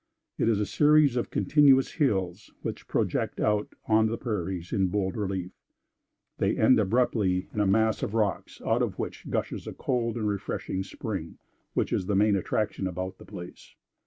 It 0.39 0.49
is 0.49 0.59
a 0.59 0.65
series 0.65 1.15
of 1.15 1.29
continuous 1.29 1.91
hills, 1.91 2.51
which 2.63 2.87
project 2.87 3.39
out 3.39 3.75
on 3.85 4.07
the 4.07 4.17
prairies 4.17 4.73
in 4.73 4.87
bold 4.87 5.15
relief. 5.15 5.51
They 6.39 6.57
end 6.57 6.79
abruptly 6.79 7.49
in 7.53 7.59
a 7.59 7.67
mass 7.67 8.01
of 8.01 8.15
rocks, 8.15 8.63
out 8.65 8.81
of 8.81 8.97
which 8.97 9.29
gushes 9.29 9.67
a 9.67 9.73
cold 9.73 10.17
and 10.17 10.27
refreshing 10.27 10.81
spring, 10.81 11.37
which 11.75 11.93
is 11.93 12.07
the 12.07 12.15
main 12.15 12.35
attraction 12.35 12.87
about 12.87 13.19
the 13.19 13.25
place. 13.25 13.75